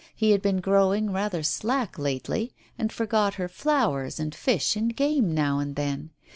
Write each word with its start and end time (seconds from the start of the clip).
He 0.15 0.31
had 0.31 0.41
been 0.41 0.61
growing 0.61 1.11
rather 1.11 1.43
slack 1.43 1.99
lately, 1.99 2.55
and 2.75 2.91
forgot 2.91 3.35
her 3.35 3.47
flowers 3.47 4.19
and 4.19 4.33
fish 4.33 4.75
and 4.75 4.95
game 4.95 5.31
now 5.31 5.59
and 5.59 5.75
then. 5.75 6.09